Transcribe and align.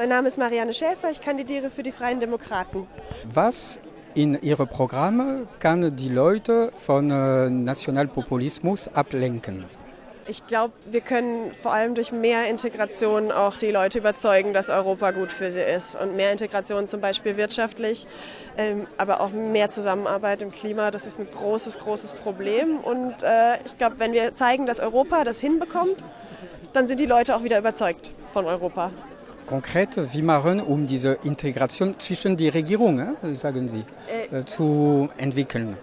Mein 0.00 0.08
Name 0.08 0.28
ist 0.28 0.38
Marianne 0.38 0.72
Schäfer, 0.72 1.10
ich 1.10 1.20
kandidiere 1.20 1.68
für 1.68 1.82
die 1.82 1.92
Freien 1.92 2.20
Demokraten. 2.20 2.86
Was 3.24 3.80
in 4.14 4.32
Ihrem 4.40 4.66
Programm 4.66 5.46
kann 5.58 5.94
die 5.94 6.08
Leute 6.08 6.72
von 6.74 7.10
äh, 7.10 7.50
Nationalpopulismus 7.50 8.88
ablenken? 8.88 9.66
Ich 10.26 10.46
glaube, 10.46 10.72
wir 10.86 11.02
können 11.02 11.52
vor 11.52 11.74
allem 11.74 11.94
durch 11.94 12.12
mehr 12.12 12.48
Integration 12.48 13.30
auch 13.30 13.58
die 13.58 13.70
Leute 13.70 13.98
überzeugen, 13.98 14.54
dass 14.54 14.70
Europa 14.70 15.10
gut 15.10 15.30
für 15.30 15.50
sie 15.50 15.60
ist. 15.60 16.00
Und 16.00 16.16
mehr 16.16 16.32
Integration 16.32 16.86
zum 16.86 17.02
Beispiel 17.02 17.36
wirtschaftlich, 17.36 18.06
ähm, 18.56 18.86
aber 18.96 19.20
auch 19.20 19.32
mehr 19.32 19.68
Zusammenarbeit 19.68 20.40
im 20.40 20.50
Klima, 20.50 20.90
das 20.90 21.04
ist 21.04 21.20
ein 21.20 21.30
großes, 21.30 21.78
großes 21.78 22.14
Problem. 22.14 22.78
Und 22.78 23.22
äh, 23.22 23.58
ich 23.66 23.76
glaube, 23.76 23.96
wenn 23.98 24.14
wir 24.14 24.34
zeigen, 24.34 24.64
dass 24.64 24.80
Europa 24.80 25.24
das 25.24 25.40
hinbekommt, 25.40 26.06
dann 26.72 26.86
sind 26.86 27.00
die 27.00 27.06
Leute 27.06 27.36
auch 27.36 27.44
wieder 27.44 27.58
überzeugt 27.58 28.14
von 28.32 28.46
Europa. 28.46 28.92
Konkret, 29.50 30.14
wie 30.14 30.22
machen, 30.22 30.60
um 30.60 30.86
diese 30.86 31.18
Integration 31.24 31.98
zwischen 31.98 32.36
die 32.36 32.48
Regierungen, 32.48 33.16
sagen 33.34 33.68
Sie, 33.68 33.84
äh, 34.32 34.44
zu 34.44 35.10
entwickeln? 35.18 35.76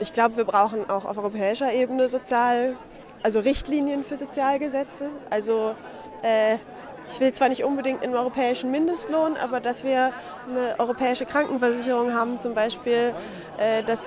Ich 0.00 0.12
glaube, 0.12 0.36
wir 0.36 0.44
brauchen 0.44 0.90
auch 0.90 1.04
auf 1.04 1.16
europäischer 1.16 1.72
Ebene 1.72 2.08
sozial 2.08 2.76
also 3.22 3.40
Richtlinien 3.40 4.04
für 4.04 4.16
Sozialgesetze. 4.16 5.08
Also 5.28 5.74
äh, 6.22 6.54
ich 7.08 7.20
will 7.20 7.32
zwar 7.32 7.48
nicht 7.48 7.64
unbedingt 7.64 8.02
einen 8.02 8.14
europäischen 8.14 8.70
Mindestlohn, 8.70 9.36
aber 9.36 9.60
dass 9.60 9.84
wir 9.84 10.12
eine 10.48 10.78
europäische 10.78 11.26
Krankenversicherung 11.26 12.14
haben 12.14 12.38
zum 12.38 12.54
Beispiel, 12.54 13.14
äh, 13.58 13.82
dass 13.84 14.04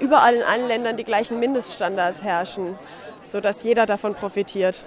überall 0.00 0.34
in 0.34 0.42
allen 0.42 0.68
Ländern 0.68 0.96
die 0.96 1.04
gleichen 1.04 1.38
Mindeststandards 1.40 2.22
herrschen, 2.22 2.78
sodass 3.22 3.62
jeder 3.62 3.86
davon 3.86 4.14
profitiert. 4.14 4.84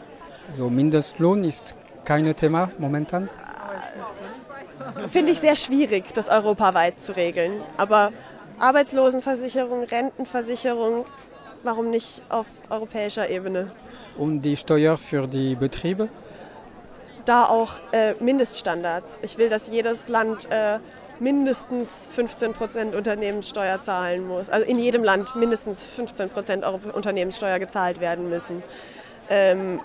Also 0.50 0.70
Mindestlohn 0.70 1.44
ist 1.44 1.76
kein 2.06 2.36
Thema 2.36 2.72
momentan? 2.78 3.30
Finde 5.12 5.32
ich 5.32 5.40
sehr 5.40 5.56
schwierig, 5.56 6.14
das 6.14 6.30
europaweit 6.30 7.00
zu 7.00 7.16
regeln. 7.16 7.62
Aber 7.78 8.12
Arbeitslosenversicherung, 8.60 9.84
Rentenversicherung, 9.84 11.06
warum 11.64 11.90
nicht 11.90 12.22
auf 12.30 12.46
europäischer 12.70 13.30
Ebene? 13.30 13.72
Und 14.18 14.42
die 14.42 14.56
Steuer 14.56 14.98
für 14.98 15.28
die 15.28 15.56
Betriebe? 15.56 16.08
Da 17.26 17.46
auch 17.46 17.74
äh, 17.92 18.14
Mindeststandards. 18.20 19.20
Ich 19.24 19.38
will, 19.38 19.50
dass 19.50 19.68
jedes 19.68 20.08
Land 20.08 20.48
äh, 20.52 20.80
mindestens 21.20 22.10
15 22.14 22.54
Prozent 22.54 22.96
Unternehmenssteuer 22.96 23.82
zahlen 23.82 24.28
muss. 24.28 24.50
Also 24.50 24.66
in 24.66 24.80
jedem 24.80 25.04
Land 25.04 25.36
mindestens 25.36 25.86
15 25.86 26.30
Prozent 26.30 26.66
Unternehmenssteuer 26.66 27.60
gezahlt 27.60 28.00
werden 28.00 28.30
müssen. 28.30 28.64
Ähm, 29.30 29.82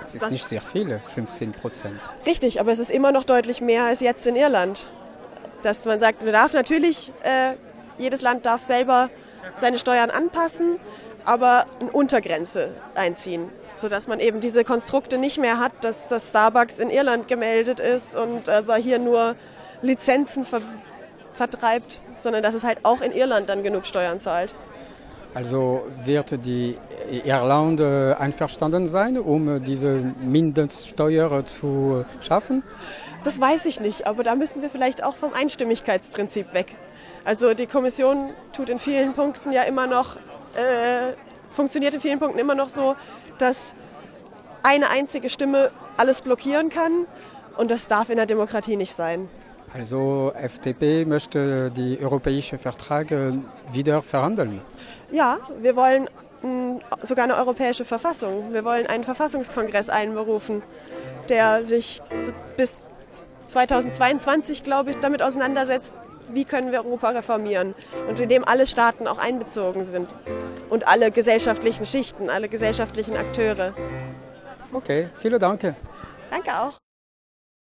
das 0.00 0.14
ist 0.14 0.30
nicht 0.30 0.48
sehr 0.48 0.60
viele, 0.60 1.00
15 1.00 1.52
Prozent. 1.52 2.00
Richtig, 2.26 2.60
aber 2.60 2.72
es 2.72 2.78
ist 2.78 2.90
immer 2.90 3.12
noch 3.12 3.24
deutlich 3.24 3.60
mehr 3.60 3.84
als 3.84 4.00
jetzt 4.00 4.26
in 4.26 4.36
Irland. 4.36 4.88
Dass 5.62 5.84
man 5.84 5.98
sagt, 6.00 6.22
man 6.22 6.32
darf 6.32 6.52
natürlich, 6.52 7.12
äh, 7.22 7.54
jedes 7.98 8.22
Land 8.22 8.46
darf 8.46 8.62
selber 8.62 9.10
seine 9.54 9.78
Steuern 9.78 10.10
anpassen, 10.10 10.78
aber 11.24 11.66
eine 11.80 11.90
Untergrenze 11.90 12.70
einziehen, 12.94 13.50
sodass 13.74 14.06
man 14.06 14.20
eben 14.20 14.40
diese 14.40 14.64
Konstrukte 14.64 15.18
nicht 15.18 15.38
mehr 15.38 15.58
hat, 15.58 15.72
dass 15.82 16.08
das 16.08 16.30
Starbucks 16.30 16.78
in 16.78 16.90
Irland 16.90 17.28
gemeldet 17.28 17.80
ist 17.80 18.16
und 18.16 18.48
aber 18.48 18.76
hier 18.76 18.98
nur 18.98 19.34
Lizenzen 19.82 20.44
ver 20.44 20.62
vertreibt, 21.34 22.00
sondern 22.16 22.42
dass 22.42 22.52
es 22.54 22.64
halt 22.64 22.78
auch 22.82 23.00
in 23.00 23.12
Irland 23.12 23.48
dann 23.48 23.62
genug 23.62 23.86
Steuern 23.86 24.18
zahlt. 24.18 24.52
Also 25.34 25.86
wird 26.04 26.44
die 26.44 26.76
Irland 27.10 27.80
äh, 27.80 28.14
einverstanden 28.14 28.86
sein, 28.86 29.18
um 29.18 29.62
diese 29.62 30.12
Mindeststeuer 30.20 31.44
zu 31.46 32.04
schaffen? 32.20 32.62
Das 33.24 33.40
weiß 33.40 33.66
ich 33.66 33.80
nicht, 33.80 34.06
aber 34.06 34.22
da 34.22 34.34
müssen 34.34 34.62
wir 34.62 34.70
vielleicht 34.70 35.02
auch 35.02 35.16
vom 35.16 35.32
Einstimmigkeitsprinzip 35.32 36.54
weg. 36.54 36.76
Also 37.24 37.54
die 37.54 37.66
Kommission 37.66 38.30
tut 38.52 38.70
in 38.70 38.78
vielen 38.78 39.12
Punkten 39.12 39.52
ja 39.52 39.62
immer 39.62 39.86
noch 39.86 40.16
äh, 40.54 41.14
funktioniert 41.52 41.94
in 41.94 42.00
vielen 42.00 42.18
Punkten 42.18 42.38
immer 42.38 42.54
noch 42.54 42.68
so, 42.68 42.94
dass 43.38 43.74
eine 44.62 44.90
einzige 44.90 45.28
Stimme 45.28 45.70
alles 45.96 46.22
blockieren 46.22 46.68
kann 46.70 47.06
und 47.56 47.70
das 47.70 47.88
darf 47.88 48.10
in 48.10 48.16
der 48.16 48.26
Demokratie 48.26 48.76
nicht 48.76 48.94
sein. 48.94 49.28
Also 49.74 50.32
FDP 50.34 51.04
möchte 51.04 51.70
die 51.70 51.98
europäischen 52.00 52.58
Verträge 52.58 53.38
wieder 53.72 54.02
verhandeln. 54.02 54.62
Ja, 55.10 55.38
wir 55.60 55.76
wollen 55.76 56.08
sogar 57.02 57.24
eine 57.24 57.36
europäische 57.36 57.84
Verfassung. 57.84 58.52
Wir 58.52 58.64
wollen 58.64 58.86
einen 58.86 59.04
Verfassungskongress 59.04 59.88
einberufen, 59.88 60.62
der 61.28 61.64
sich 61.64 62.00
bis 62.56 62.84
2022, 63.46 64.62
glaube 64.62 64.90
ich, 64.90 64.96
damit 64.96 65.22
auseinandersetzt, 65.22 65.94
wie 66.30 66.44
können 66.44 66.72
wir 66.72 66.84
Europa 66.84 67.10
reformieren 67.10 67.74
und 68.08 68.20
in 68.20 68.28
dem 68.28 68.46
alle 68.46 68.66
Staaten 68.66 69.06
auch 69.06 69.18
einbezogen 69.18 69.84
sind 69.84 70.14
und 70.68 70.86
alle 70.86 71.10
gesellschaftlichen 71.10 71.86
Schichten, 71.86 72.28
alle 72.28 72.48
gesellschaftlichen 72.48 73.16
Akteure. 73.16 73.72
Okay, 74.72 75.08
vielen 75.16 75.40
Dank. 75.40 75.74
Danke 76.30 76.50
auch. 76.50 76.78